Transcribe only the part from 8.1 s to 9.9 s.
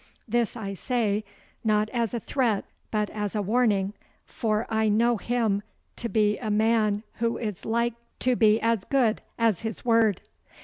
to be as good as his